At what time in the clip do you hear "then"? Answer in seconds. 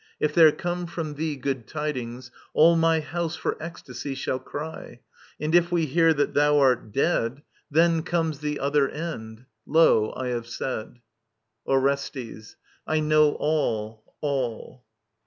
7.69-8.01